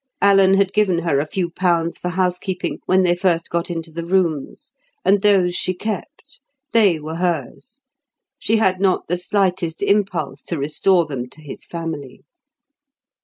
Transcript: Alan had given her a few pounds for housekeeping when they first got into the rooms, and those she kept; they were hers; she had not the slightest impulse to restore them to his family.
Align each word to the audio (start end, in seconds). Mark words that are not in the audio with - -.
Alan 0.19 0.55
had 0.55 0.73
given 0.73 0.97
her 1.03 1.19
a 1.19 1.27
few 1.27 1.51
pounds 1.51 1.99
for 1.99 2.09
housekeeping 2.09 2.79
when 2.87 3.03
they 3.03 3.15
first 3.15 3.51
got 3.51 3.69
into 3.69 3.91
the 3.91 4.03
rooms, 4.03 4.73
and 5.05 5.21
those 5.21 5.53
she 5.53 5.75
kept; 5.75 6.39
they 6.73 6.99
were 6.99 7.17
hers; 7.17 7.81
she 8.39 8.57
had 8.57 8.79
not 8.81 9.07
the 9.07 9.17
slightest 9.19 9.83
impulse 9.83 10.41
to 10.41 10.57
restore 10.57 11.05
them 11.05 11.29
to 11.29 11.39
his 11.43 11.67
family. 11.67 12.23